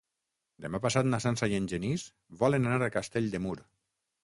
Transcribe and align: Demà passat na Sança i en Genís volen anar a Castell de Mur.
Demà 0.63 0.79
passat 0.85 1.09
na 1.09 1.19
Sança 1.25 1.51
i 1.53 1.59
en 1.59 1.69
Genís 1.75 2.07
volen 2.41 2.69
anar 2.73 2.83
a 2.89 2.95
Castell 2.99 3.31
de 3.37 3.45
Mur. 3.47 3.57